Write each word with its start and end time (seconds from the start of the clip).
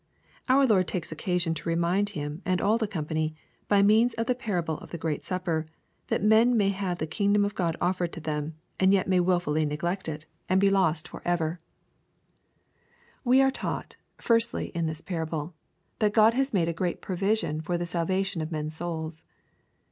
Our 0.49 0.65
Lord 0.65 0.87
takes 0.87 1.11
occasion 1.11 1.53
to 1.53 1.69
remind 1.69 2.09
him 2.17 2.41
and 2.43 2.59
all 2.59 2.79
the 2.79 2.87
company, 2.87 3.35
by 3.67 3.83
meaus 3.83 4.15
of 4.15 4.25
the 4.25 4.33
parable 4.33 4.79
of 4.79 4.89
the 4.89 4.97
great 4.97 5.23
supper, 5.23 5.67
that 6.07 6.23
men 6.23 6.57
may 6.57 6.69
have 6.69 6.97
the 6.97 7.05
kingdom 7.05 7.45
of 7.45 7.53
God 7.53 7.77
oftered 7.79 8.11
to 8.13 8.19
them, 8.19 8.55
&.nd 8.79 8.91
yet 8.93 9.07
may 9.07 9.19
wilfully 9.19 9.63
neglect 9.63 10.09
it, 10.09 10.25
and 10.49 10.59
be 10.59 10.71
lost 10.71 11.07
for 11.07 11.21
ever. 11.23 11.59
160 13.21 13.29
EXPOSITORY 13.29 13.29
THOUGHTS. 13.29 13.29
We 13.29 13.41
are 13.43 13.51
taught, 13.51 13.95
firstly, 14.23 14.65
in 14.75 14.87
this 14.87 15.01
parable, 15.01 15.53
that 15.99 16.17
Ood 16.17 16.33
has 16.33 16.51
made 16.51 16.67
a 16.67 16.73
great 16.73 16.99
provision 16.99 17.61
for 17.61 17.77
the 17.77 17.85
salvation 17.85 18.41
of 18.41 18.51
men's 18.51 18.75
souls. 18.75 19.23